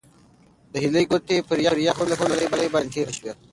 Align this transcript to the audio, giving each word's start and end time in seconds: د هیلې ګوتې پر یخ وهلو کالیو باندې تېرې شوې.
د 0.71 0.73
هیلې 0.83 1.01
ګوتې 1.11 1.37
پر 1.47 1.57
یخ 1.87 1.97
وهلو 1.99 2.17
کالیو 2.51 2.73
باندې 2.75 2.91
تېرې 2.93 3.13
شوې. 3.17 3.31